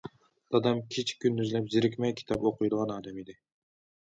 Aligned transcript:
دادام 0.53 0.79
كېچە- 0.95 1.17
كۈندۈزلەپ 1.25 1.67
زېرىكمەي 1.75 2.17
كىتاب 2.21 2.49
ئوقۇيدىغان 2.51 2.97
ئادەم 2.97 3.23
ئىدى. 3.25 3.39